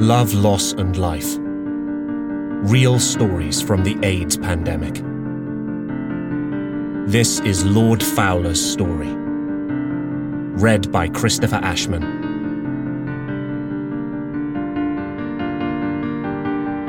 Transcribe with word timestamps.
Love, 0.00 0.34
Loss 0.34 0.72
and 0.72 0.96
Life. 0.96 1.36
Real 2.68 2.98
stories 2.98 3.62
from 3.62 3.84
the 3.84 3.96
AIDS 4.02 4.36
pandemic. 4.36 4.94
This 7.08 7.38
is 7.40 7.64
Lord 7.64 8.02
Fowler's 8.02 8.60
story. 8.60 9.14
Read 10.56 10.90
by 10.90 11.08
Christopher 11.08 11.60
Ashman. 11.62 12.02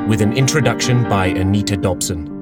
With 0.08 0.20
an 0.20 0.32
introduction 0.32 1.04
by 1.04 1.26
Anita 1.26 1.76
Dobson. 1.76 2.35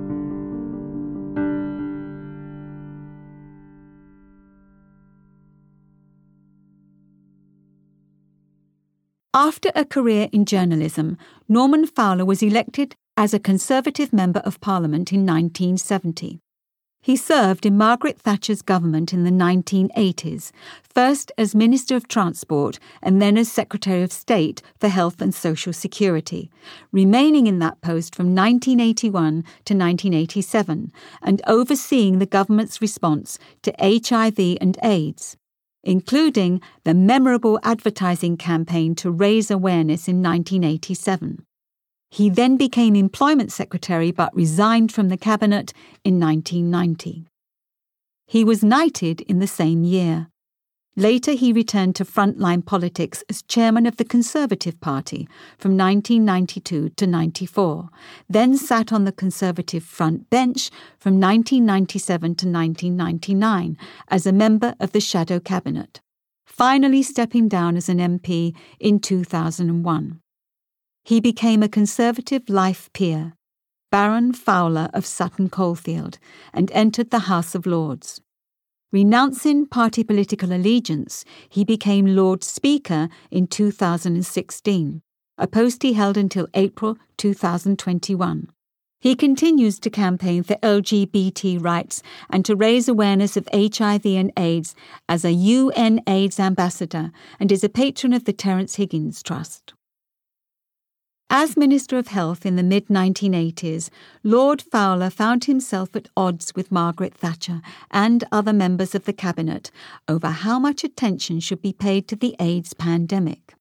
After 9.36 9.72
a 9.74 9.84
career 9.84 10.28
in 10.30 10.44
journalism, 10.44 11.18
Norman 11.48 11.88
Fowler 11.88 12.24
was 12.24 12.40
elected 12.40 12.94
as 13.16 13.34
a 13.34 13.40
Conservative 13.40 14.12
Member 14.12 14.38
of 14.40 14.60
Parliament 14.60 15.12
in 15.12 15.26
1970. 15.26 16.38
He 17.02 17.16
served 17.16 17.66
in 17.66 17.76
Margaret 17.76 18.16
Thatcher's 18.20 18.62
government 18.62 19.12
in 19.12 19.24
the 19.24 19.32
1980s, 19.32 20.52
first 20.88 21.32
as 21.36 21.52
Minister 21.52 21.96
of 21.96 22.06
Transport 22.06 22.78
and 23.02 23.20
then 23.20 23.36
as 23.36 23.50
Secretary 23.50 24.04
of 24.04 24.12
State 24.12 24.62
for 24.78 24.86
Health 24.86 25.20
and 25.20 25.34
Social 25.34 25.72
Security, 25.72 26.48
remaining 26.92 27.48
in 27.48 27.58
that 27.58 27.80
post 27.80 28.14
from 28.14 28.36
1981 28.36 29.42
to 29.64 29.74
1987 29.74 30.92
and 31.22 31.42
overseeing 31.48 32.20
the 32.20 32.24
government's 32.26 32.80
response 32.80 33.40
to 33.62 33.74
HIV 33.80 34.58
and 34.60 34.78
AIDS 34.84 35.36
including 35.84 36.60
the 36.84 36.94
memorable 36.94 37.60
advertising 37.62 38.36
campaign 38.36 38.94
to 38.96 39.10
raise 39.10 39.50
awareness 39.50 40.08
in 40.08 40.22
1987. 40.22 41.44
He 42.10 42.28
then 42.28 42.56
became 42.56 42.94
Employment 42.94 43.52
Secretary 43.52 44.10
but 44.10 44.34
resigned 44.34 44.92
from 44.92 45.08
the 45.08 45.16
Cabinet 45.16 45.72
in 46.04 46.18
1990. 46.18 47.26
He 48.26 48.44
was 48.44 48.64
knighted 48.64 49.20
in 49.22 49.38
the 49.38 49.46
same 49.46 49.84
year. 49.84 50.28
Later, 50.96 51.32
he 51.32 51.52
returned 51.52 51.96
to 51.96 52.04
frontline 52.04 52.64
politics 52.64 53.24
as 53.28 53.42
chairman 53.42 53.84
of 53.84 53.96
the 53.96 54.04
Conservative 54.04 54.80
Party 54.80 55.28
from 55.58 55.76
1992 55.76 56.90
to 56.90 57.06
94, 57.06 57.88
then 58.28 58.56
sat 58.56 58.92
on 58.92 59.04
the 59.04 59.10
Conservative 59.10 59.82
front 59.82 60.30
bench 60.30 60.70
from 60.96 61.14
1997 61.14 62.36
to 62.36 62.46
1999 62.46 63.76
as 64.06 64.24
a 64.24 64.32
member 64.32 64.74
of 64.78 64.92
the 64.92 65.00
Shadow 65.00 65.40
Cabinet, 65.40 66.00
finally 66.46 67.02
stepping 67.02 67.48
down 67.48 67.76
as 67.76 67.88
an 67.88 67.98
MP 67.98 68.54
in 68.78 69.00
2001. 69.00 70.20
He 71.04 71.20
became 71.20 71.64
a 71.64 71.68
Conservative 71.68 72.48
life 72.48 72.88
peer, 72.92 73.34
Baron 73.90 74.32
Fowler 74.32 74.90
of 74.94 75.04
Sutton 75.04 75.48
Coldfield, 75.48 76.18
and 76.52 76.70
entered 76.70 77.10
the 77.10 77.26
House 77.30 77.56
of 77.56 77.66
Lords. 77.66 78.20
Renouncing 78.94 79.66
party 79.66 80.04
political 80.04 80.52
allegiance, 80.52 81.24
he 81.48 81.64
became 81.64 82.14
Lord 82.14 82.44
Speaker 82.44 83.08
in 83.28 83.48
2016, 83.48 85.02
a 85.36 85.48
post 85.48 85.82
he 85.82 85.94
held 85.94 86.16
until 86.16 86.46
April 86.54 86.96
2021. 87.16 88.48
He 89.00 89.16
continues 89.16 89.80
to 89.80 89.90
campaign 89.90 90.44
for 90.44 90.54
LGBT 90.62 91.60
rights 91.60 92.04
and 92.30 92.44
to 92.44 92.54
raise 92.54 92.86
awareness 92.86 93.36
of 93.36 93.48
HIV 93.52 94.06
and 94.06 94.32
AIDS 94.36 94.76
as 95.08 95.24
a 95.24 95.32
UN 95.32 96.00
AIDS 96.06 96.38
ambassador 96.38 97.10
and 97.40 97.50
is 97.50 97.64
a 97.64 97.68
patron 97.68 98.12
of 98.12 98.26
the 98.26 98.32
Terrence 98.32 98.76
Higgins 98.76 99.24
Trust. 99.24 99.74
As 101.30 101.56
Minister 101.56 101.98
of 101.98 102.08
Health 102.08 102.44
in 102.44 102.56
the 102.56 102.62
mid 102.62 102.88
1980s, 102.88 103.90
Lord 104.22 104.62
Fowler 104.62 105.10
found 105.10 105.44
himself 105.44 105.96
at 105.96 106.08
odds 106.16 106.54
with 106.54 106.70
Margaret 106.70 107.14
Thatcher 107.14 107.60
and 107.90 108.24
other 108.30 108.52
members 108.52 108.94
of 108.94 109.04
the 109.04 109.12
Cabinet 109.12 109.70
over 110.06 110.28
how 110.28 110.58
much 110.58 110.84
attention 110.84 111.40
should 111.40 111.62
be 111.62 111.72
paid 111.72 112.06
to 112.08 112.16
the 112.16 112.36
AIDS 112.38 112.74
pandemic. 112.74 113.54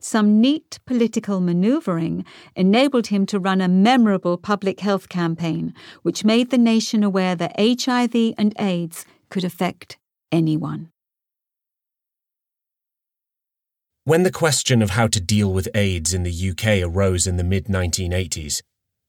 Some 0.00 0.40
neat 0.40 0.78
political 0.86 1.40
manoeuvring 1.40 2.24
enabled 2.54 3.06
him 3.06 3.26
to 3.26 3.40
run 3.40 3.60
a 3.60 3.68
memorable 3.68 4.36
public 4.36 4.80
health 4.80 5.08
campaign, 5.08 5.72
which 6.02 6.24
made 6.24 6.50
the 6.50 6.58
nation 6.58 7.02
aware 7.02 7.34
that 7.34 7.58
HIV 7.58 8.34
and 8.36 8.54
AIDS 8.58 9.06
could 9.30 9.44
affect 9.44 9.96
anyone. 10.30 10.90
When 14.06 14.22
the 14.22 14.30
question 14.30 14.82
of 14.82 14.90
how 14.90 15.08
to 15.08 15.20
deal 15.20 15.52
with 15.52 15.68
AIDS 15.74 16.14
in 16.14 16.22
the 16.22 16.50
UK 16.50 16.80
arose 16.80 17.26
in 17.26 17.38
the 17.38 17.42
mid 17.42 17.64
1980s, 17.64 18.62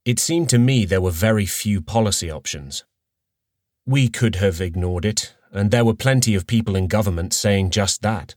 it 0.06 0.18
seemed 0.18 0.50
to 0.50 0.58
me 0.58 0.86
there 0.86 1.02
were 1.02 1.12
very 1.12 1.46
few 1.46 1.82
policy 1.82 2.32
options. 2.32 2.84
We 3.86 4.08
could 4.08 4.38
have 4.38 4.60
ignored 4.60 5.06
it, 5.06 5.36
and 5.52 5.70
there 5.70 5.86
were 5.86 5.94
plenty 5.94 6.34
of 6.34 6.48
people 6.48 6.76
in 6.76 6.88
government 6.88 7.36
saying 7.36 7.70
just 7.70 8.02
that. 8.02 8.34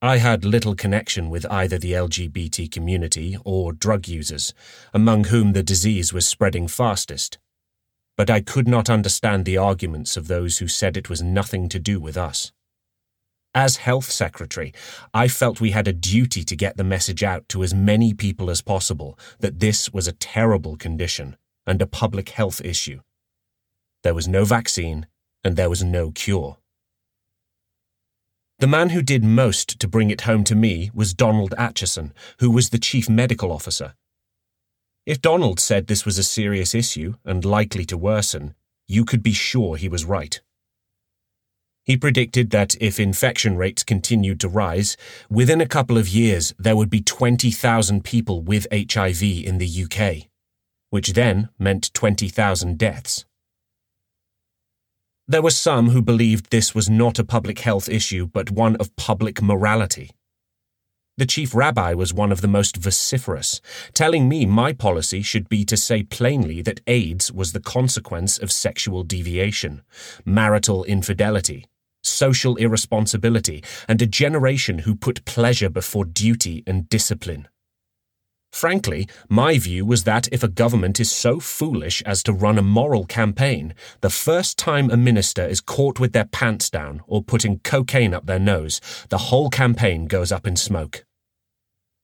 I 0.00 0.16
had 0.16 0.46
little 0.46 0.74
connection 0.74 1.28
with 1.28 1.44
either 1.50 1.76
the 1.76 1.92
LGBT 1.92 2.72
community 2.72 3.36
or 3.44 3.74
drug 3.74 4.08
users, 4.08 4.54
among 4.94 5.24
whom 5.24 5.52
the 5.52 5.62
disease 5.62 6.10
was 6.10 6.26
spreading 6.26 6.68
fastest. 6.68 7.36
But 8.16 8.30
I 8.30 8.40
could 8.40 8.66
not 8.66 8.88
understand 8.88 9.44
the 9.44 9.58
arguments 9.58 10.16
of 10.16 10.26
those 10.26 10.56
who 10.56 10.68
said 10.68 10.96
it 10.96 11.10
was 11.10 11.20
nothing 11.20 11.68
to 11.68 11.78
do 11.78 12.00
with 12.00 12.16
us. 12.16 12.50
As 13.54 13.78
Health 13.78 14.10
Secretary, 14.10 14.72
I 15.12 15.26
felt 15.26 15.60
we 15.60 15.72
had 15.72 15.88
a 15.88 15.92
duty 15.92 16.44
to 16.44 16.54
get 16.54 16.76
the 16.76 16.84
message 16.84 17.24
out 17.24 17.48
to 17.48 17.64
as 17.64 17.74
many 17.74 18.14
people 18.14 18.48
as 18.48 18.62
possible 18.62 19.18
that 19.40 19.58
this 19.58 19.92
was 19.92 20.06
a 20.06 20.12
terrible 20.12 20.76
condition 20.76 21.36
and 21.66 21.82
a 21.82 21.86
public 21.86 22.28
health 22.28 22.60
issue. 22.64 23.00
There 24.04 24.14
was 24.14 24.28
no 24.28 24.44
vaccine 24.44 25.06
and 25.42 25.56
there 25.56 25.68
was 25.68 25.82
no 25.82 26.12
cure. 26.12 26.58
The 28.60 28.68
man 28.68 28.90
who 28.90 29.02
did 29.02 29.24
most 29.24 29.80
to 29.80 29.88
bring 29.88 30.10
it 30.10 30.20
home 30.22 30.44
to 30.44 30.54
me 30.54 30.90
was 30.94 31.12
Donald 31.12 31.52
Acheson, 31.58 32.12
who 32.38 32.52
was 32.52 32.70
the 32.70 32.78
Chief 32.78 33.08
Medical 33.08 33.50
Officer. 33.50 33.94
If 35.06 35.20
Donald 35.20 35.58
said 35.58 35.86
this 35.86 36.04
was 36.04 36.18
a 36.18 36.22
serious 36.22 36.72
issue 36.72 37.14
and 37.24 37.44
likely 37.44 37.84
to 37.86 37.96
worsen, 37.96 38.54
you 38.86 39.04
could 39.04 39.24
be 39.24 39.32
sure 39.32 39.76
he 39.76 39.88
was 39.88 40.04
right. 40.04 40.40
He 41.84 41.96
predicted 41.96 42.50
that 42.50 42.76
if 42.80 43.00
infection 43.00 43.56
rates 43.56 43.82
continued 43.82 44.38
to 44.40 44.48
rise, 44.48 44.96
within 45.28 45.60
a 45.60 45.66
couple 45.66 45.98
of 45.98 46.08
years 46.08 46.54
there 46.58 46.76
would 46.76 46.90
be 46.90 47.00
20,000 47.00 48.04
people 48.04 48.42
with 48.42 48.66
HIV 48.72 49.22
in 49.22 49.58
the 49.58 49.84
UK, 49.84 50.28
which 50.90 51.14
then 51.14 51.48
meant 51.58 51.92
20,000 51.94 52.78
deaths. 52.78 53.24
There 55.26 55.42
were 55.42 55.50
some 55.50 55.90
who 55.90 56.02
believed 56.02 56.50
this 56.50 56.74
was 56.74 56.90
not 56.90 57.18
a 57.18 57.24
public 57.24 57.60
health 57.60 57.88
issue 57.88 58.26
but 58.26 58.50
one 58.50 58.76
of 58.76 58.94
public 58.96 59.40
morality. 59.40 60.10
The 61.20 61.26
chief 61.26 61.54
rabbi 61.54 61.92
was 61.92 62.14
one 62.14 62.32
of 62.32 62.40
the 62.40 62.48
most 62.48 62.78
vociferous, 62.78 63.60
telling 63.92 64.26
me 64.26 64.46
my 64.46 64.72
policy 64.72 65.20
should 65.20 65.50
be 65.50 65.66
to 65.66 65.76
say 65.76 66.02
plainly 66.02 66.62
that 66.62 66.80
AIDS 66.86 67.30
was 67.30 67.52
the 67.52 67.60
consequence 67.60 68.38
of 68.38 68.50
sexual 68.50 69.02
deviation, 69.02 69.82
marital 70.24 70.82
infidelity, 70.84 71.66
social 72.02 72.56
irresponsibility, 72.56 73.62
and 73.86 74.00
a 74.00 74.06
generation 74.06 74.78
who 74.78 74.94
put 74.94 75.26
pleasure 75.26 75.68
before 75.68 76.06
duty 76.06 76.62
and 76.66 76.88
discipline. 76.88 77.48
Frankly, 78.50 79.06
my 79.28 79.58
view 79.58 79.84
was 79.84 80.04
that 80.04 80.26
if 80.32 80.42
a 80.42 80.48
government 80.48 80.98
is 81.00 81.10
so 81.10 81.38
foolish 81.38 82.00
as 82.06 82.22
to 82.22 82.32
run 82.32 82.56
a 82.56 82.62
moral 82.62 83.04
campaign, 83.04 83.74
the 84.00 84.08
first 84.08 84.56
time 84.56 84.90
a 84.90 84.96
minister 84.96 85.46
is 85.46 85.60
caught 85.60 86.00
with 86.00 86.14
their 86.14 86.24
pants 86.24 86.70
down 86.70 87.02
or 87.06 87.22
putting 87.22 87.58
cocaine 87.58 88.14
up 88.14 88.24
their 88.24 88.38
nose, 88.38 88.80
the 89.10 89.18
whole 89.28 89.50
campaign 89.50 90.06
goes 90.06 90.32
up 90.32 90.46
in 90.46 90.56
smoke. 90.56 91.04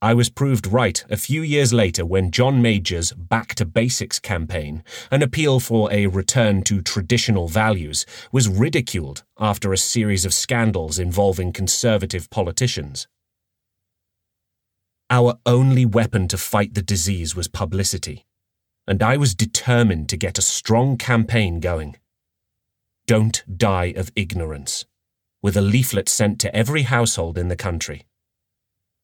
I 0.02 0.12
was 0.12 0.28
proved 0.28 0.66
right 0.66 1.02
a 1.08 1.16
few 1.16 1.40
years 1.40 1.72
later 1.72 2.04
when 2.04 2.30
John 2.30 2.60
Major's 2.60 3.12
Back 3.12 3.54
to 3.54 3.64
Basics 3.64 4.18
campaign, 4.18 4.84
an 5.10 5.22
appeal 5.22 5.58
for 5.58 5.90
a 5.90 6.06
return 6.06 6.62
to 6.64 6.82
traditional 6.82 7.48
values, 7.48 8.04
was 8.30 8.46
ridiculed 8.46 9.24
after 9.38 9.72
a 9.72 9.78
series 9.78 10.26
of 10.26 10.34
scandals 10.34 10.98
involving 10.98 11.50
conservative 11.50 12.28
politicians. 12.28 13.08
Our 15.08 15.38
only 15.46 15.86
weapon 15.86 16.28
to 16.28 16.36
fight 16.36 16.74
the 16.74 16.82
disease 16.82 17.34
was 17.34 17.48
publicity, 17.48 18.26
and 18.86 19.02
I 19.02 19.16
was 19.16 19.34
determined 19.34 20.10
to 20.10 20.18
get 20.18 20.36
a 20.36 20.42
strong 20.42 20.98
campaign 20.98 21.58
going. 21.58 21.96
Don't 23.06 23.42
die 23.56 23.94
of 23.96 24.12
ignorance, 24.14 24.84
with 25.42 25.56
a 25.56 25.62
leaflet 25.62 26.10
sent 26.10 26.38
to 26.40 26.54
every 26.54 26.82
household 26.82 27.38
in 27.38 27.48
the 27.48 27.56
country. 27.56 28.04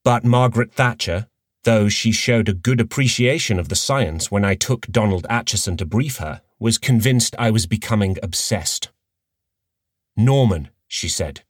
But 0.03 0.25
Margaret 0.25 0.73
Thatcher, 0.73 1.27
though 1.63 1.87
she 1.87 2.11
showed 2.11 2.49
a 2.49 2.53
good 2.53 2.81
appreciation 2.81 3.59
of 3.59 3.69
the 3.69 3.75
science 3.75 4.29
when 4.29 4.43
I 4.43 4.55
took 4.55 4.87
Donald 4.87 5.25
Acheson 5.29 5.77
to 5.77 5.85
brief 5.85 6.17
her, 6.17 6.41
was 6.59 6.77
convinced 6.77 7.35
I 7.39 7.51
was 7.51 7.65
becoming 7.65 8.17
obsessed. 8.21 8.91
Norman, 10.15 10.69
she 10.87 11.07
said, 11.07 11.43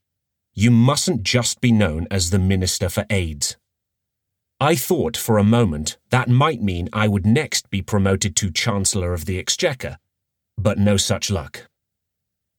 you 0.54 0.70
mustn't 0.70 1.24
just 1.24 1.62
be 1.62 1.72
known 1.72 2.08
as 2.12 2.30
the 2.30 2.38
Minister 2.38 2.90
for 2.90 3.06
AIDS. 3.10 3.58
I 4.60 4.76
thought 4.76 5.18
for 5.18 5.40
a 5.40 5.44
moment 5.44 5.98
that 6.12 6.30
might 6.30 6.62
mean 6.62 6.90
I 6.94 7.08
would 7.08 7.26
next 7.26 7.72
be 7.72 7.82
promoted 7.82 8.36
to 8.38 8.52
Chancellor 8.52 9.14
of 9.14 9.26
the 9.26 9.40
Exchequer, 9.40 9.98
but 10.58 10.78
no 10.78 10.96
such 10.96 11.32
luck. 11.32 11.68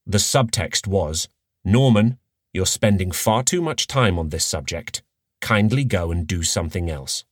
The 0.05 0.19
subtext 0.19 0.89
was 0.89 1.29
Norman, 1.65 2.19
you're 2.53 2.67
spending 2.67 3.13
far 3.13 3.45
too 3.45 3.63
much 3.63 3.87
time 3.87 4.19
on 4.19 4.31
this 4.31 4.45
subject. 4.45 5.03
Kindly 5.45 5.85
go 5.85 6.11
and 6.11 6.27
do 6.27 6.43
something 6.43 6.89
else. 6.89 7.25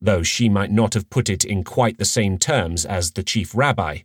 Though 0.00 0.22
she 0.22 0.48
might 0.48 0.72
not 0.72 0.94
have 0.94 1.10
put 1.10 1.28
it 1.28 1.44
in 1.44 1.62
quite 1.62 1.98
the 1.98 2.04
same 2.04 2.38
terms 2.38 2.84
as 2.84 3.12
the 3.12 3.22
chief 3.22 3.54
rabbi, 3.54 3.98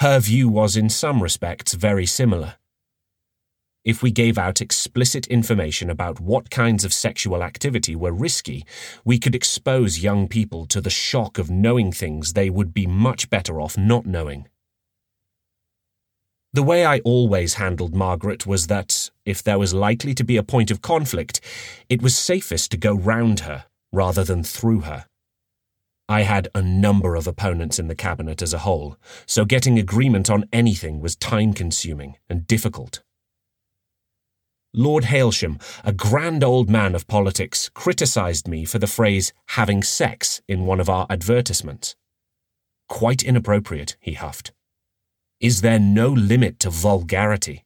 her 0.00 0.18
view 0.18 0.48
was 0.48 0.76
in 0.76 0.88
some 0.88 1.22
respects 1.22 1.74
very 1.74 2.06
similar 2.06 2.54
if 3.86 4.02
we 4.02 4.10
gave 4.10 4.36
out 4.36 4.60
explicit 4.60 5.28
information 5.28 5.88
about 5.88 6.18
what 6.18 6.50
kinds 6.50 6.84
of 6.84 6.92
sexual 6.92 7.40
activity 7.40 7.94
were 7.94 8.10
risky, 8.12 8.66
we 9.04 9.16
could 9.16 9.36
expose 9.36 10.02
young 10.02 10.26
people 10.26 10.66
to 10.66 10.80
the 10.80 10.90
shock 10.90 11.38
of 11.38 11.50
knowing 11.50 11.92
things 11.92 12.32
they 12.32 12.50
would 12.50 12.74
be 12.74 12.88
much 12.88 13.30
better 13.30 13.60
off 13.60 13.78
not 13.78 14.04
knowing. 14.04 14.48
The 16.56 16.62
way 16.62 16.86
I 16.86 17.00
always 17.00 17.52
handled 17.52 17.94
Margaret 17.94 18.46
was 18.46 18.68
that, 18.68 19.10
if 19.26 19.42
there 19.42 19.58
was 19.58 19.74
likely 19.74 20.14
to 20.14 20.24
be 20.24 20.38
a 20.38 20.42
point 20.42 20.70
of 20.70 20.80
conflict, 20.80 21.42
it 21.90 22.00
was 22.00 22.16
safest 22.16 22.70
to 22.70 22.78
go 22.78 22.94
round 22.94 23.40
her 23.40 23.66
rather 23.92 24.24
than 24.24 24.42
through 24.42 24.80
her. 24.80 25.04
I 26.08 26.22
had 26.22 26.48
a 26.54 26.62
number 26.62 27.14
of 27.14 27.26
opponents 27.26 27.78
in 27.78 27.88
the 27.88 27.94
cabinet 27.94 28.40
as 28.40 28.54
a 28.54 28.60
whole, 28.60 28.96
so 29.26 29.44
getting 29.44 29.78
agreement 29.78 30.30
on 30.30 30.48
anything 30.50 30.98
was 30.98 31.14
time 31.14 31.52
consuming 31.52 32.16
and 32.26 32.46
difficult. 32.46 33.02
Lord 34.72 35.04
Hailsham, 35.04 35.60
a 35.84 35.92
grand 35.92 36.42
old 36.42 36.70
man 36.70 36.94
of 36.94 37.06
politics, 37.06 37.68
criticised 37.74 38.48
me 38.48 38.64
for 38.64 38.78
the 38.78 38.86
phrase 38.86 39.34
having 39.48 39.82
sex 39.82 40.40
in 40.48 40.64
one 40.64 40.80
of 40.80 40.88
our 40.88 41.06
advertisements. 41.10 41.96
Quite 42.88 43.22
inappropriate, 43.22 43.98
he 44.00 44.14
huffed. 44.14 44.52
Is 45.40 45.60
there 45.60 45.78
no 45.78 46.08
limit 46.08 46.58
to 46.60 46.70
vulgarity? 46.70 47.62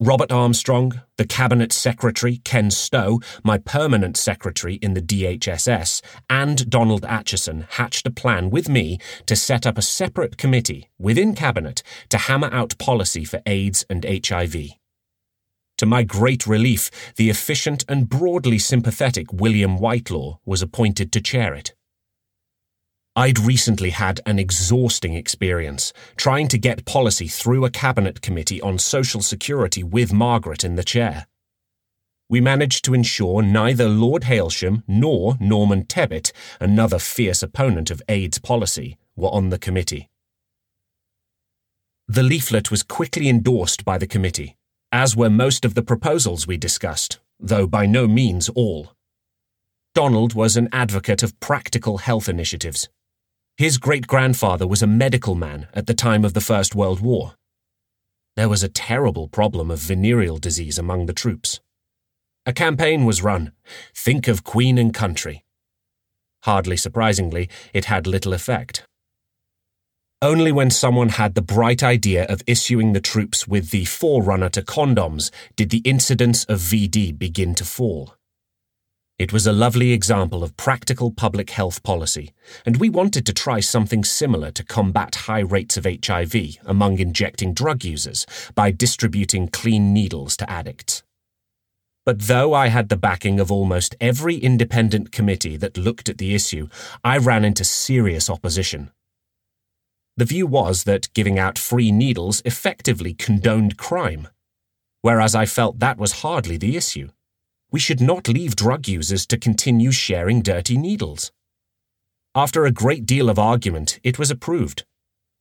Robert 0.00 0.32
Armstrong, 0.32 1.02
the 1.16 1.24
Cabinet 1.24 1.72
Secretary, 1.72 2.38
Ken 2.38 2.72
Stowe, 2.72 3.20
my 3.44 3.56
permanent 3.56 4.16
secretary 4.16 4.76
in 4.76 4.94
the 4.94 5.02
DHSS, 5.02 6.02
and 6.28 6.68
Donald 6.68 7.02
Acheson 7.02 7.66
hatched 7.70 8.04
a 8.08 8.10
plan 8.10 8.50
with 8.50 8.68
me 8.68 8.98
to 9.26 9.36
set 9.36 9.64
up 9.64 9.78
a 9.78 9.82
separate 9.82 10.36
committee 10.36 10.88
within 10.98 11.36
Cabinet 11.36 11.84
to 12.08 12.18
hammer 12.18 12.48
out 12.50 12.76
policy 12.78 13.24
for 13.24 13.40
AIDS 13.46 13.84
and 13.88 14.04
HIV. 14.04 14.56
To 15.78 15.86
my 15.86 16.02
great 16.02 16.48
relief, 16.48 16.90
the 17.14 17.30
efficient 17.30 17.84
and 17.88 18.08
broadly 18.08 18.58
sympathetic 18.58 19.32
William 19.32 19.78
Whitelaw 19.78 20.38
was 20.44 20.62
appointed 20.62 21.12
to 21.12 21.20
chair 21.20 21.54
it. 21.54 21.74
I'd 23.16 23.40
recently 23.40 23.90
had 23.90 24.20
an 24.24 24.38
exhausting 24.38 25.14
experience 25.14 25.92
trying 26.16 26.46
to 26.48 26.58
get 26.58 26.84
policy 26.84 27.26
through 27.26 27.64
a 27.64 27.70
cabinet 27.70 28.22
committee 28.22 28.60
on 28.60 28.78
social 28.78 29.20
security 29.20 29.82
with 29.82 30.12
Margaret 30.12 30.62
in 30.62 30.76
the 30.76 30.84
chair. 30.84 31.26
We 32.28 32.40
managed 32.40 32.84
to 32.84 32.94
ensure 32.94 33.42
neither 33.42 33.88
Lord 33.88 34.22
Hailsham 34.22 34.84
nor 34.86 35.36
Norman 35.40 35.86
Tebbit, 35.86 36.30
another 36.60 37.00
fierce 37.00 37.42
opponent 37.42 37.90
of 37.90 38.00
AIDS 38.08 38.38
policy, 38.38 38.96
were 39.16 39.30
on 39.30 39.50
the 39.50 39.58
committee. 39.58 40.08
The 42.06 42.22
leaflet 42.22 42.70
was 42.70 42.84
quickly 42.84 43.28
endorsed 43.28 43.84
by 43.84 43.98
the 43.98 44.06
committee, 44.06 44.56
as 44.92 45.16
were 45.16 45.30
most 45.30 45.64
of 45.64 45.74
the 45.74 45.82
proposals 45.82 46.46
we 46.46 46.56
discussed, 46.56 47.18
though 47.40 47.66
by 47.66 47.86
no 47.86 48.06
means 48.06 48.48
all. 48.50 48.92
Donald 49.96 50.34
was 50.34 50.56
an 50.56 50.68
advocate 50.72 51.24
of 51.24 51.38
practical 51.40 51.98
health 51.98 52.28
initiatives. 52.28 52.88
His 53.60 53.76
great 53.76 54.06
grandfather 54.06 54.66
was 54.66 54.80
a 54.80 54.86
medical 54.86 55.34
man 55.34 55.68
at 55.74 55.86
the 55.86 55.92
time 55.92 56.24
of 56.24 56.32
the 56.32 56.40
First 56.40 56.74
World 56.74 57.00
War. 57.00 57.34
There 58.34 58.48
was 58.48 58.62
a 58.62 58.70
terrible 58.70 59.28
problem 59.28 59.70
of 59.70 59.80
venereal 59.80 60.38
disease 60.38 60.78
among 60.78 61.04
the 61.04 61.12
troops. 61.12 61.60
A 62.46 62.54
campaign 62.54 63.04
was 63.04 63.22
run 63.22 63.52
Think 63.94 64.28
of 64.28 64.44
Queen 64.44 64.78
and 64.78 64.94
Country. 64.94 65.44
Hardly 66.44 66.78
surprisingly, 66.78 67.50
it 67.74 67.84
had 67.84 68.06
little 68.06 68.32
effect. 68.32 68.82
Only 70.22 70.52
when 70.52 70.70
someone 70.70 71.10
had 71.10 71.34
the 71.34 71.42
bright 71.42 71.82
idea 71.82 72.24
of 72.24 72.40
issuing 72.46 72.94
the 72.94 73.00
troops 73.02 73.46
with 73.46 73.72
the 73.72 73.84
forerunner 73.84 74.48
to 74.48 74.62
condoms 74.62 75.30
did 75.54 75.68
the 75.68 75.82
incidence 75.84 76.46
of 76.46 76.60
VD 76.60 77.18
begin 77.18 77.54
to 77.56 77.66
fall. 77.66 78.14
It 79.20 79.34
was 79.34 79.46
a 79.46 79.52
lovely 79.52 79.92
example 79.92 80.42
of 80.42 80.56
practical 80.56 81.10
public 81.10 81.50
health 81.50 81.82
policy, 81.82 82.32
and 82.64 82.78
we 82.78 82.88
wanted 82.88 83.26
to 83.26 83.34
try 83.34 83.60
something 83.60 84.02
similar 84.02 84.50
to 84.52 84.64
combat 84.64 85.14
high 85.14 85.40
rates 85.40 85.76
of 85.76 85.84
HIV 85.84 86.56
among 86.64 86.98
injecting 86.98 87.52
drug 87.52 87.84
users 87.84 88.24
by 88.54 88.70
distributing 88.70 89.48
clean 89.48 89.92
needles 89.92 90.38
to 90.38 90.50
addicts. 90.50 91.02
But 92.06 92.22
though 92.22 92.54
I 92.54 92.68
had 92.68 92.88
the 92.88 92.96
backing 92.96 93.40
of 93.40 93.52
almost 93.52 93.94
every 94.00 94.36
independent 94.36 95.12
committee 95.12 95.58
that 95.58 95.76
looked 95.76 96.08
at 96.08 96.16
the 96.16 96.34
issue, 96.34 96.68
I 97.04 97.18
ran 97.18 97.44
into 97.44 97.62
serious 97.62 98.30
opposition. 98.30 98.90
The 100.16 100.24
view 100.24 100.46
was 100.46 100.84
that 100.84 101.12
giving 101.12 101.38
out 101.38 101.58
free 101.58 101.92
needles 101.92 102.40
effectively 102.46 103.12
condoned 103.12 103.76
crime, 103.76 104.28
whereas 105.02 105.34
I 105.34 105.44
felt 105.44 105.78
that 105.80 105.98
was 105.98 106.22
hardly 106.22 106.56
the 106.56 106.78
issue. 106.78 107.10
We 107.70 107.80
should 107.80 108.00
not 108.00 108.28
leave 108.28 108.56
drug 108.56 108.88
users 108.88 109.26
to 109.26 109.38
continue 109.38 109.92
sharing 109.92 110.42
dirty 110.42 110.76
needles. 110.76 111.30
After 112.34 112.64
a 112.64 112.72
great 112.72 113.06
deal 113.06 113.28
of 113.28 113.38
argument, 113.38 114.00
it 114.02 114.18
was 114.18 114.30
approved. 114.30 114.84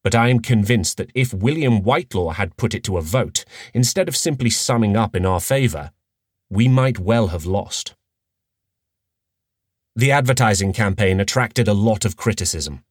But 0.03 0.15
I 0.15 0.29
am 0.29 0.39
convinced 0.39 0.97
that 0.97 1.11
if 1.13 1.33
William 1.33 1.83
Whitelaw 1.83 2.31
had 2.31 2.57
put 2.57 2.73
it 2.73 2.83
to 2.85 2.97
a 2.97 3.01
vote, 3.01 3.45
instead 3.73 4.07
of 4.07 4.15
simply 4.15 4.49
summing 4.49 4.95
up 4.95 5.15
in 5.15 5.25
our 5.25 5.39
favour, 5.39 5.91
we 6.49 6.67
might 6.67 6.99
well 6.99 7.27
have 7.27 7.45
lost. 7.45 7.95
The 9.95 10.11
advertising 10.11 10.71
campaign 10.71 11.19
attracted 11.19 11.67
a 11.67 11.73
lot 11.73 12.05
of 12.05 12.15
criticism. 12.15 12.83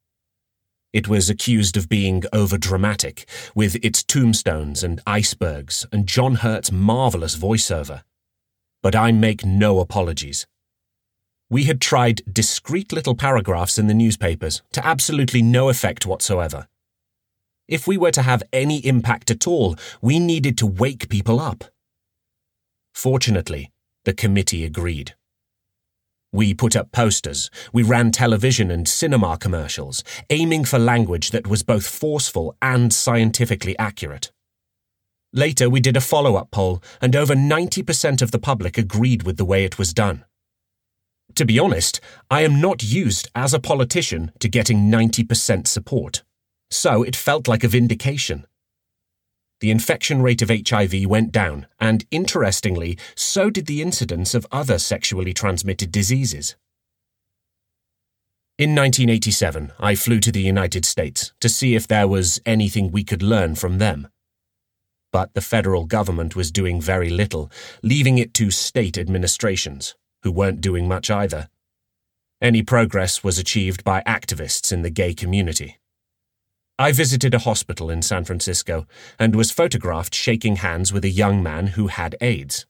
It 0.93 1.09
was 1.09 1.31
accused 1.31 1.77
of 1.77 1.89
being 1.89 2.23
overdramatic, 2.33 3.25
with 3.55 3.77
its 3.85 4.03
tombstones 4.03 4.83
and 4.83 5.01
icebergs 5.07 5.87
and 5.93 6.07
John 6.07 6.37
Hurt's 6.37 6.71
marvellous 6.73 7.37
voiceover. 7.37 8.03
But 8.83 8.95
I 8.95 9.13
make 9.13 9.45
no 9.45 9.81
apologies. 9.81 10.47
We 11.51 11.65
had 11.65 11.81
tried 11.81 12.23
discreet 12.31 12.93
little 12.93 13.15
paragraphs 13.15 13.79
in 13.79 13.87
the 13.87 13.95
newspapers 13.95 14.63
to 14.73 14.87
absolutely 14.87 15.43
no 15.43 15.69
effect 15.69 16.07
whatsoever. 16.07 16.69
If 17.67 17.87
we 17.87 17.97
were 17.97 18.13
to 18.13 18.23
have 18.23 18.43
any 18.53 18.79
impact 18.87 19.31
at 19.31 19.47
all, 19.47 19.77
we 20.01 20.19
needed 20.19 20.57
to 20.59 20.67
wake 20.67 21.09
people 21.09 21.41
up. 21.41 21.65
Fortunately, 22.95 23.71
the 24.05 24.15
committee 24.15 24.65
agreed. 24.65 25.15
We 26.33 26.53
put 26.53 26.77
up 26.77 26.93
posters, 26.93 27.51
we 27.73 27.83
ran 27.83 28.11
television 28.11 28.71
and 28.71 28.87
cinema 28.87 29.39
commercials, 29.39 30.05
aiming 30.29 30.67
for 30.67 30.79
language 30.79 31.31
that 31.31 31.47
was 31.47 31.63
both 31.63 31.87
forceful 31.87 32.55
and 32.61 32.93
scientifically 32.93 33.79
accurate. 33.79 34.31
Later, 35.33 35.69
we 35.69 35.81
did 35.81 35.97
a 35.97 36.01
follow 36.01 36.37
up 36.37 36.51
poll, 36.51 36.83
and 37.01 37.15
over 37.15 37.35
90% 37.35 38.23
of 38.23 38.31
the 38.31 38.39
public 38.39 38.79
agreed 38.79 39.23
with 39.23 39.37
the 39.37 39.45
way 39.45 39.65
it 39.65 39.79
was 39.79 39.93
done. 39.93 40.25
To 41.35 41.45
be 41.45 41.59
honest, 41.59 42.01
I 42.31 42.43
am 42.43 42.61
not 42.61 42.83
used 42.83 43.29
as 43.35 43.53
a 43.53 43.61
politician 43.61 44.33
to 44.41 44.49
getting 44.49 44.91
90% 44.91 45.67
support, 45.67 46.23
so 46.71 47.03
it 47.03 47.15
felt 47.15 47.47
like 47.47 47.63
a 47.63 47.69
vindication 47.69 48.47
the 49.61 49.71
infection 49.73 50.23
rate 50.23 50.41
of 50.41 50.51
HIV 50.51 51.07
went 51.07 51.33
down, 51.33 51.67
and 51.81 52.07
interestingly, 52.11 52.97
so 53.17 53.51
did 53.51 53.67
the 53.67 53.83
incidence 53.83 54.35
of 54.35 54.47
other 54.53 54.79
sexually 54.79 55.35
transmitted 55.35 55.91
diseases. 55.91 56.55
In 58.57 58.71
1987, 58.71 59.73
I 59.79 59.95
flew 59.95 60.21
to 60.21 60.33
the 60.33 60.43
United 60.43 60.85
States 60.85 61.33
to 61.41 61.49
see 61.49 61.75
if 61.75 61.87
there 61.87 62.09
was 62.09 62.41
anything 62.47 62.91
we 62.91 63.05
could 63.05 63.23
learn 63.23 63.55
from 63.55 63.79
them. 63.79 64.09
But 65.13 65.35
the 65.35 65.41
federal 65.41 65.85
government 65.85 66.37
was 66.37 66.51
doing 66.51 66.81
very 66.81 67.11
little, 67.11 67.51
leaving 67.83 68.19
it 68.19 68.35
to 68.35 68.51
state 68.51 68.99
administrations, 68.99 69.95
who 70.23 70.31
weren't 70.31 70.61
doing 70.61 70.87
much 70.87 71.11
either. 71.11 71.49
Any 72.41 72.63
progress 72.63 73.25
was 73.25 73.39
achieved 73.39 73.83
by 73.85 74.03
activists 74.07 74.73
in 74.73 74.83
the 74.83 74.91
gay 74.91 75.15
community. 75.15 75.79
I 76.79 76.93
visited 76.93 77.35
a 77.35 77.41
hospital 77.41 77.91
in 77.91 78.03
San 78.03 78.25
Francisco 78.25 78.87
and 79.19 79.35
was 79.35 79.51
photographed 79.51 80.15
shaking 80.15 80.57
hands 80.57 80.93
with 80.93 81.05
a 81.05 81.11
young 81.11 81.43
man 81.43 81.69
who 81.69 81.89
had 81.89 82.15
AIDS. 82.21 82.67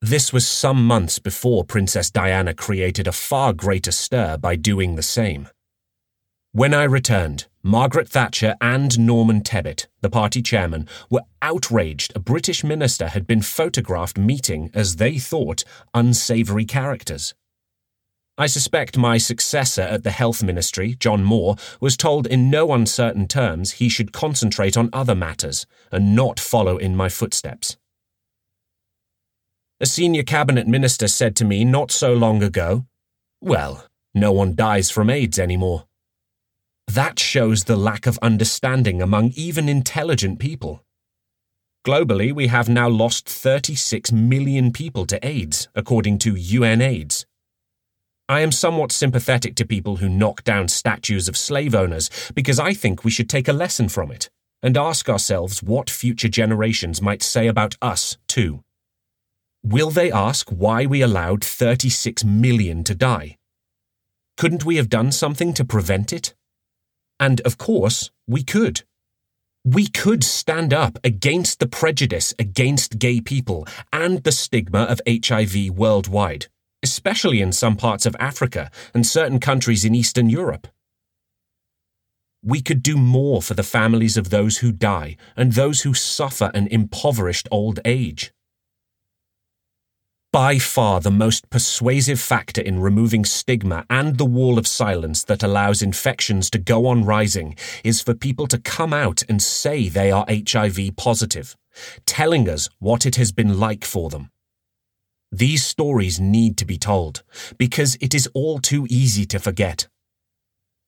This 0.00 0.32
was 0.32 0.46
some 0.46 0.84
months 0.84 1.20
before 1.20 1.64
Princess 1.64 2.10
Diana 2.10 2.54
created 2.54 3.06
a 3.06 3.12
far 3.12 3.52
greater 3.52 3.92
stir 3.92 4.36
by 4.38 4.56
doing 4.56 4.96
the 4.96 5.02
same. 5.02 5.48
When 6.52 6.74
I 6.74 6.84
returned, 6.84 7.46
Margaret 7.68 8.08
Thatcher 8.08 8.56
and 8.62 8.98
Norman 8.98 9.42
Tebbit, 9.42 9.88
the 10.00 10.08
party 10.08 10.40
chairman, 10.40 10.88
were 11.10 11.20
outraged 11.42 12.14
a 12.16 12.18
British 12.18 12.64
minister 12.64 13.08
had 13.08 13.26
been 13.26 13.42
photographed 13.42 14.16
meeting, 14.16 14.70
as 14.72 14.96
they 14.96 15.18
thought, 15.18 15.64
unsavoury 15.92 16.64
characters. 16.64 17.34
I 18.38 18.46
suspect 18.46 18.96
my 18.96 19.18
successor 19.18 19.82
at 19.82 20.02
the 20.02 20.12
Health 20.12 20.42
Ministry, 20.42 20.94
John 20.98 21.22
Moore, 21.22 21.56
was 21.78 21.98
told 21.98 22.26
in 22.26 22.48
no 22.48 22.72
uncertain 22.72 23.28
terms 23.28 23.72
he 23.72 23.90
should 23.90 24.14
concentrate 24.14 24.78
on 24.78 24.88
other 24.94 25.14
matters 25.14 25.66
and 25.92 26.16
not 26.16 26.40
follow 26.40 26.78
in 26.78 26.96
my 26.96 27.10
footsteps. 27.10 27.76
A 29.78 29.84
senior 29.84 30.22
cabinet 30.22 30.66
minister 30.66 31.06
said 31.06 31.36
to 31.36 31.44
me 31.44 31.66
not 31.66 31.90
so 31.90 32.14
long 32.14 32.42
ago, 32.42 32.86
Well, 33.42 33.84
no 34.14 34.32
one 34.32 34.54
dies 34.54 34.90
from 34.90 35.10
AIDS 35.10 35.38
anymore. 35.38 35.87
That 36.88 37.18
shows 37.18 37.64
the 37.64 37.76
lack 37.76 38.06
of 38.06 38.18
understanding 38.22 39.02
among 39.02 39.32
even 39.36 39.68
intelligent 39.68 40.38
people. 40.38 40.82
Globally, 41.86 42.32
we 42.32 42.46
have 42.46 42.70
now 42.70 42.88
lost 42.88 43.28
36 43.28 44.10
million 44.10 44.72
people 44.72 45.04
to 45.06 45.26
AIDS, 45.26 45.68
according 45.74 46.18
to 46.20 46.34
UNAIDS. 46.34 47.26
I 48.26 48.40
am 48.40 48.50
somewhat 48.50 48.90
sympathetic 48.90 49.54
to 49.56 49.66
people 49.66 49.96
who 49.96 50.08
knock 50.08 50.44
down 50.44 50.68
statues 50.68 51.28
of 51.28 51.36
slave 51.36 51.74
owners 51.74 52.10
because 52.34 52.58
I 52.58 52.72
think 52.72 53.04
we 53.04 53.10
should 53.10 53.28
take 53.28 53.48
a 53.48 53.52
lesson 53.52 53.90
from 53.90 54.10
it 54.10 54.30
and 54.62 54.76
ask 54.76 55.10
ourselves 55.10 55.62
what 55.62 55.90
future 55.90 56.28
generations 56.28 57.02
might 57.02 57.22
say 57.22 57.46
about 57.48 57.76
us, 57.82 58.16
too. 58.26 58.62
Will 59.62 59.90
they 59.90 60.10
ask 60.10 60.48
why 60.48 60.86
we 60.86 61.02
allowed 61.02 61.44
36 61.44 62.24
million 62.24 62.82
to 62.84 62.94
die? 62.94 63.36
Couldn't 64.38 64.64
we 64.64 64.76
have 64.76 64.88
done 64.88 65.12
something 65.12 65.52
to 65.54 65.64
prevent 65.64 66.12
it? 66.12 66.34
And 67.20 67.40
of 67.42 67.58
course, 67.58 68.10
we 68.26 68.42
could. 68.42 68.82
We 69.64 69.86
could 69.86 70.24
stand 70.24 70.72
up 70.72 70.98
against 71.04 71.60
the 71.60 71.66
prejudice 71.66 72.32
against 72.38 72.98
gay 72.98 73.20
people 73.20 73.66
and 73.92 74.22
the 74.22 74.32
stigma 74.32 74.84
of 74.84 75.00
HIV 75.06 75.70
worldwide 75.70 76.46
especially 76.82 77.40
in 77.40 77.52
some 77.52 77.76
parts 77.76 78.06
of 78.06 78.16
Africa 78.20 78.70
and 78.94 79.06
certain 79.06 79.40
countries 79.40 79.84
in 79.84 79.94
Eastern 79.94 80.28
Europe. 80.28 80.68
We 82.42 82.60
could 82.60 82.82
do 82.82 82.96
more 82.96 83.42
for 83.42 83.54
the 83.54 83.64
families 83.64 84.16
of 84.16 84.30
those 84.30 84.58
who 84.58 84.70
die 84.70 85.16
and 85.36 85.52
those 85.52 85.82
who 85.82 85.92
suffer 85.92 86.50
an 86.54 86.68
impoverished 86.68 87.48
old 87.50 87.80
age. 87.84 88.32
By 90.32 90.58
far 90.58 91.00
the 91.00 91.10
most 91.10 91.48
persuasive 91.48 92.20
factor 92.20 92.60
in 92.60 92.80
removing 92.80 93.24
stigma 93.24 93.86
and 93.88 94.18
the 94.18 94.26
wall 94.26 94.58
of 94.58 94.66
silence 94.66 95.24
that 95.24 95.42
allows 95.42 95.80
infections 95.80 96.50
to 96.50 96.58
go 96.58 96.86
on 96.86 97.02
rising 97.02 97.56
is 97.82 98.02
for 98.02 98.12
people 98.12 98.46
to 98.48 98.58
come 98.58 98.92
out 98.92 99.22
and 99.26 99.42
say 99.42 99.88
they 99.88 100.10
are 100.10 100.26
HIV 100.28 100.96
positive, 100.96 101.56
telling 102.04 102.46
us 102.46 102.68
what 102.78 103.06
it 103.06 103.16
has 103.16 103.32
been 103.32 103.58
like 103.58 103.86
for 103.86 104.10
them. 104.10 104.30
These 105.32 105.64
stories 105.64 106.20
need 106.20 106.58
to 106.58 106.66
be 106.66 106.76
told 106.76 107.22
because 107.56 107.96
it 107.98 108.14
is 108.14 108.28
all 108.34 108.58
too 108.58 108.86
easy 108.90 109.24
to 109.26 109.38
forget. 109.38 109.88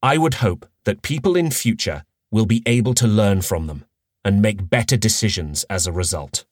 I 0.02 0.18
would 0.18 0.34
hope 0.34 0.68
that 0.84 1.00
people 1.00 1.34
in 1.34 1.50
future 1.50 2.04
will 2.30 2.46
be 2.46 2.62
able 2.66 2.92
to 2.92 3.06
learn 3.06 3.40
from 3.40 3.68
them 3.68 3.86
and 4.22 4.42
make 4.42 4.68
better 4.68 4.98
decisions 4.98 5.64
as 5.70 5.86
a 5.86 5.92
result. 5.92 6.44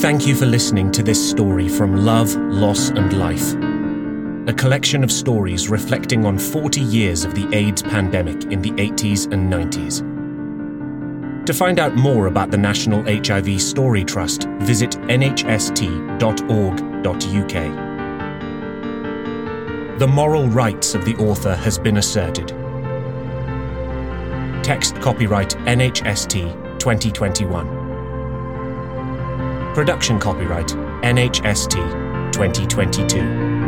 Thank 0.00 0.26
you 0.26 0.34
for 0.34 0.46
listening 0.46 0.90
to 0.92 1.02
this 1.02 1.30
story 1.30 1.68
from 1.68 2.04
Love, 2.04 2.34
Loss 2.34 2.90
and 2.90 3.12
Life 3.18 3.54
a 4.50 4.52
collection 4.54 5.04
of 5.04 5.12
stories 5.12 5.68
reflecting 5.68 6.24
on 6.24 6.36
40 6.36 6.80
years 6.80 7.24
of 7.24 7.34
the 7.36 7.48
AIDS 7.54 7.82
pandemic 7.82 8.44
in 8.44 8.60
the 8.60 8.72
80s 8.72 9.30
and 9.32 9.52
90s. 9.52 10.04
To 11.46 11.54
find 11.54 11.78
out 11.78 11.94
more 11.94 12.26
about 12.26 12.50
the 12.50 12.56
National 12.58 13.02
HIV 13.04 13.62
Story 13.62 14.02
Trust, 14.02 14.48
visit 14.60 14.90
nhst.org.uk. 15.02 15.78
The 19.98 20.08
moral 20.08 20.48
rights 20.48 20.94
of 20.94 21.04
the 21.04 21.14
author 21.16 21.54
has 21.54 21.78
been 21.78 21.98
asserted. 21.98 22.48
Text 24.64 24.96
copyright 24.96 25.50
NHST 25.66 26.78
2021. 26.80 27.79
Production 29.74 30.18
copyright 30.18 30.66
NHST 31.02 32.32
2022. 32.32 33.59